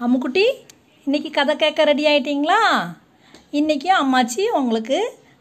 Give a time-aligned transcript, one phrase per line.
[0.00, 0.42] அம்முக்குட்டி
[1.06, 2.58] இன்றைக்கி கதை கேட்க ரெடி ஆகிட்டீங்களா
[3.52, 4.98] இன்றைக்கி அம்மாச்சி உங்களுக்கு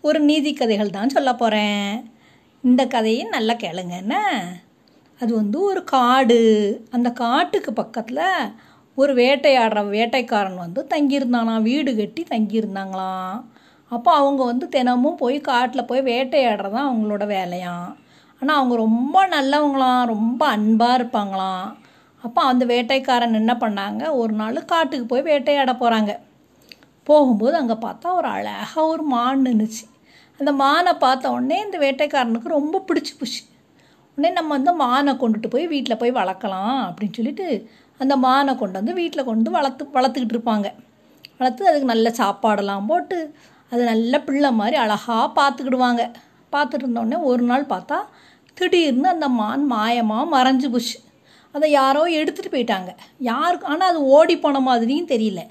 [0.00, 2.10] ஒரு நீதி கதைகள் தான் சொல்ல போகிறேன்
[2.60, 4.16] இந்த கதையை நல்லா கேளுங்க என்ன?
[5.20, 6.40] அது வந்து ஒரு காடு.
[6.90, 8.52] அந்த காட்டுக்கு பக்கத்தில்
[8.94, 11.62] ஒரு வேட்டையாடுற வேட்டைக்காரன் வந்து தங்கியிருந்தானாம்.
[11.62, 13.44] வீடு கட்டி தங்கியிருந்தாங்களாம்.
[13.88, 17.88] அப்போ அவங்க வந்து தினமும் போய் காட்டில் போய் வேட்டையாடுறது தான் அவங்களோட வேலையாம்.
[18.42, 20.04] ஆனால் அவங்க ரொம்ப நல்லவங்களாம்.
[20.04, 21.66] ரொம்ப அன்பாக இருப்பாங்களாம்.
[22.26, 24.02] அப்போ அந்த வேட்டைக்காரன் என்ன பண்ணாங்க?
[24.20, 26.12] ஒரு நாள் காட்டுக்கு போய் வேட்டையாட போகிறாங்க
[27.08, 29.84] போகும்போது அங்கே பார்த்தா ஒரு அழகாக ஒரு மான் நின்றுச்சு
[30.40, 33.42] அந்த மானை பார்த்த உடனே இந்த வேட்டைக்காரனுக்கு ரொம்ப பிடிச்சி போச்சு.
[34.18, 37.46] உடனே நம்ம வந்து மானை கொண்டுட்டு போய் வீட்டில் போய் வளர்க்கலாம் அப்படின்னு சொல்லிட்டு
[38.00, 40.68] அந்த மானை கொண்டு வந்து வீட்டில் கொண்டு வளர்த்து வளர்த்துக்கிட்டு இருப்பாங்க.
[41.38, 43.18] வளர்த்து அதுக்கு நல்ல சாப்பாடெல்லாம் போட்டு
[43.72, 46.02] அது நல்ல பிள்ளை மாதிரி அழகாக பார்த்துக்கிடுவாங்க.
[46.52, 47.98] பார்த்துட்டு இருந்தோடனே ஒரு நாள் பார்த்தா
[48.58, 50.96] திடீர்னு அந்த மான் மாயமாக மறைஞ்சு போச்சு.
[51.54, 52.90] அதை யாரோ எடுத்துகிட்டு போயிட்டாங்க.
[53.30, 55.42] யாருக்கு ஆனால் அது ஓடி போன மாதிரியும் தெரியல.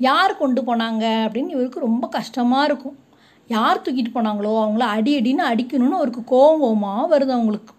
[0.00, 2.96] யார் கொண்டு போனாங்க அப்படின்னு இவருக்கு ரொம்ப கஷ்டமாக இருக்கும்.
[3.50, 7.74] யார் தூக்கிட்டு போனாங்களோ அவங்கள அடி அடின்னு அடிக்கணும்னு அவருக்கு கோவமாக வருது அவங்களுக்கு.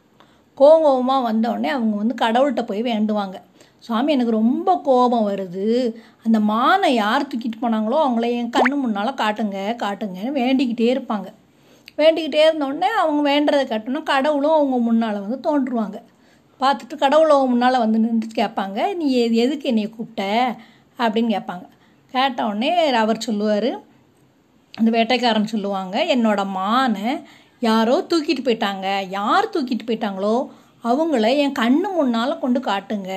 [0.57, 3.37] கோவமாக வந்தோடனே அவங்க வந்து கடவுள்கிட்ட போய் வேண்டுவாங்க.
[3.87, 5.65] சாமி எனக்கு ரொம்ப கோபம் வருது.
[6.25, 11.27] அந்த மானை யார் தூக்கிட்டு போனாங்களோ அவங்கள என் கண்ணு முன்னால் காட்டுங்க காட்டுங்கன்னு வேண்டிக்கிட்டே இருப்பாங்க.
[11.99, 15.97] வேண்டிக்கிட்டே இருந்தோடனே அவங்க வேண்டுறதை காட்டணும்னா கடவுளும் அவங்க முன்னால் வந்து தோன்றுவாங்க.
[16.59, 20.23] பார்த்துட்டு கடவுளை முன்னால் வந்து நின்று கேட்பாங்க நீ எது எதுக்கு என்னைய கூப்பிட்ட?
[20.97, 21.65] அப்படின்னு கேட்பாங்க.
[22.13, 22.69] கேட்ட உடனே
[23.03, 23.69] அவர் சொல்லுவார்
[24.73, 27.23] அந்த வேட்டைக்காரன் சொல்லுவாங்க என்னோட மானை
[27.59, 28.87] யாரோ தூக்கிட்டு போயிட்டாங்க.
[29.09, 30.35] யார் தூக்கிட்டு போயிட்டாங்களோ
[30.83, 33.11] அவங்கள என் கண்ணு முன்னால் கொண்டு காட்டுங்க.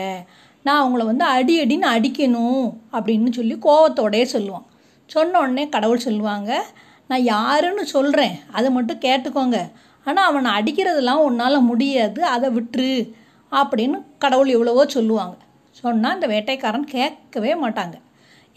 [0.63, 4.67] நான் அவங்கள வந்து அடி அடின்னு அடிக்கணும் அப்படின்னு சொல்லி கோவத்தோடயே சொல்லுவான்.
[5.07, 6.65] சொன்ன உடனே கடவுள் சொல்லுவாங்க
[7.07, 9.59] நான் யாருன்னு சொல்கிறேன் அதை மட்டும் கேட்டுக்கோங்க.
[10.05, 12.21] ஆனால் அவனை அடிக்கிறதெல்லாம் உன்னால் முடியாது.
[12.25, 12.93] அதை விட்டுரு.
[13.53, 15.37] அப்படின்னு கடவுள் எவ்வளவோ சொல்லுவாங்க.
[15.81, 17.97] சொன்னால் அந்த வேட்டைக்காரன் கேட்கவே மாட்டாங்க.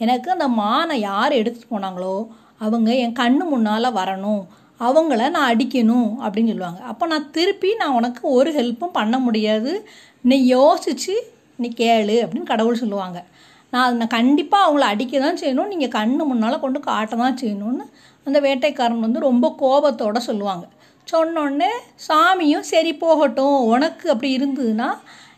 [0.03, 2.16] எனக்கு அந்த மானை யார் எடுத்துகிட்டு போனாங்களோ
[2.66, 4.41] அவங்க என் கண்ணு முன்னால் வரணும்
[4.80, 6.81] அவங்கள நான் அடிக்கணும் அப்படின்னு சொல்லுவாங்க.
[6.91, 9.72] அப்போ நான் திருப்பி நான் உனக்கு ஒரு ஹெல்ப்பும் பண்ண முடியாது.
[10.30, 11.16] நீ யோசித்து
[11.62, 13.19] நீ கேளு அப்படின்னு கடவுள் சொல்லுவாங்க.
[13.74, 15.69] நான் அதை கண்டிப்பாக அவங்கள அடிக்க தான் செய்யணும்.
[15.74, 17.85] நீங்கள் கண்ணு முன்னால் கொண்டு காட்ட தான் செய்யணும்னு
[18.28, 20.66] அந்த வேட்டைக்காரன் வந்து ரொம்ப கோபத்தோடு சொல்லுவாங்க.
[21.11, 21.72] சொன்னோடனே
[22.07, 24.89] சாமியும் சரி போகட்டும் உனக்கு அப்படி இருந்ததுன்னா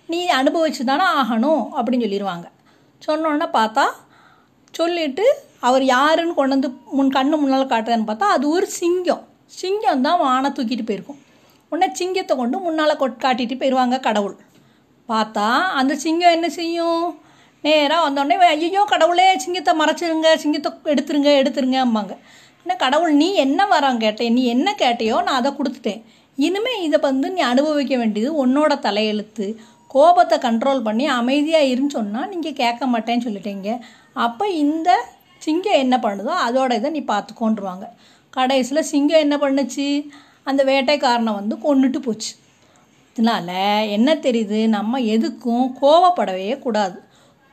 [0.09, 2.47] நீ அனுபவிச்சு தானே ஆகணும் அப்படின்னு சொல்லிடுவாங்க
[3.01, 3.85] சொன்னோடனே பார்த்தா
[4.73, 5.25] சொல்லிவிட்டு
[5.67, 9.23] அவர் யாருன்னு கொண்டு வந்து முன் கண்ணு முன்னால் காட்டுறேன்னு பார்த்தா அது ஒரு சிங்கம்.
[9.59, 11.19] சிங்கம் தான் வானை தூக்கிட்டு போயிருக்கும்.
[11.71, 14.35] உடனே சிங்கத்தை கொண்டு முன்னால் கொட் காட்டிட்டு போயிடுவாங்க கடவுள்.
[15.09, 15.45] பார்த்தா
[15.79, 17.03] அந்த சிங்கம் என்ன செய்யும்?
[17.63, 22.15] நேராக வந்தோடனே ஐயோ கடவுளே சிங்கத்தை மறைச்சிருங்க சிங்கத்தை எடுத்துருங்க எடுத்துருங்க அம்மாங்க
[22.63, 26.01] ஆனால் கடவுள் நீ என்ன வரம் கேட்டேன் நீ என்ன கேட்டையோ நான் அதை கொடுத்துட்டேன்.
[26.37, 29.47] இனிமேல் இதை வந்து நீ அனுபவிக்க வேண்டியது உன்னோட தலையெழுத்து.
[29.95, 33.69] கோபத்தை கண்ட்ரோல் பண்ணி அமைதியாக இருன்னு சொன்னால் நீங்கள் கேட்க மாட்டேன்னு சொல்லிட்டீங்க.
[34.25, 34.89] அப்போ இந்த
[35.41, 37.85] சிங்கம் என்ன பண்ணுதோ அதோட இதை நீ பார்த்துக்கோன்றுவாங்க.
[38.37, 39.87] கடைசியில் சிங்கம் என்ன பண்ணுச்சு?
[40.49, 42.31] அந்த வேட்டைக்காரனை வந்து கொண்டுட்டு போச்சு.
[43.15, 44.59] இதனால் என்ன தெரியுது?
[44.77, 46.97] நம்ம எதுக்கும் கோவப்படவே கூடாது.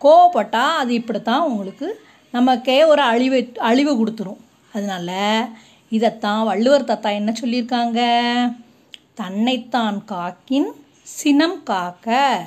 [0.00, 1.88] கோவப்பட்டால் அது இப்படி தான் உங்களுக்கு
[2.34, 3.38] நமக்கே ஒரு அழிவு
[3.70, 4.40] அழிவு கொடுத்துரும்.
[4.72, 5.10] அதனால
[5.88, 8.00] இதைத்தான் வள்ளுவர் தாத்தா என்ன சொல்லியிருக்காங்க?
[9.14, 10.70] தன்னைத்தான் காக்கின்
[11.02, 12.40] சினம் காக்க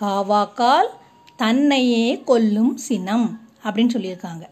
[0.00, 0.88] காவாக்கால்
[1.36, 4.44] தன்னையே கொல்லும் சினம் அப்படின்னு சொல்லியிருக்காங்க.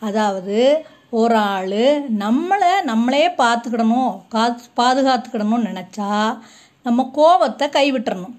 [0.00, 6.38] அதாவது ஒரு ஆள் நம்மளை நம்மளே பார்த்துக்கிடணும் காத்து பாதுகாத்துக்கிடணும்னு நினச்சா
[6.82, 8.36] நம்ம கோபத்தை கைவிட்டுறணும்.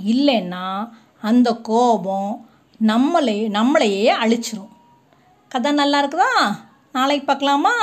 [0.00, 0.88] இல்லைன்னா
[1.20, 2.48] அந்த கோபம்
[2.78, 4.72] நம்மளே நம்மளையே அழிச்சிரும்.
[5.48, 6.34] கதை நல்லா இருக்குதா?
[6.92, 7.74] நாளைக்கு பார்க்கலாமா?